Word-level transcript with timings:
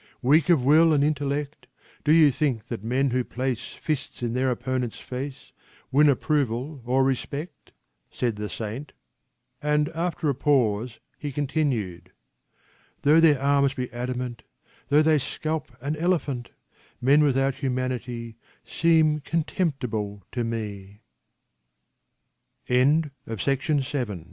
Weak 0.23 0.49
of 0.49 0.65
will 0.65 0.93
and 0.93 1.03
intellect 1.03 1.67
Do 2.03 2.11
you 2.11 2.31
think 2.31 2.69
that 2.69 2.83
men 2.83 3.11
who 3.11 3.23
place 3.23 3.75
Fists 3.79 4.23
in 4.23 4.33
their 4.33 4.49
opponent's 4.49 4.99
face 4.99 5.51
Win 5.91 6.09
approval 6.09 6.81
or 6.87 7.03
respect? 7.03 7.71
said 8.09 8.35
the 8.35 8.49
Saint, 8.49 8.93
and 9.61 9.89
after 9.89 10.27
a 10.27 10.33
pause 10.33 10.97
he 11.19 11.31
continued: 11.31 12.11
Though 13.03 13.19
their 13.19 13.39
arms 13.39 13.75
be 13.75 13.93
adamant 13.93 14.41
Though 14.89 15.03
they 15.03 15.19
scalp 15.19 15.69
an 15.81 15.95
elephant, 15.95 16.49
Men 16.99 17.21
without 17.23 17.53
hu 17.57 17.69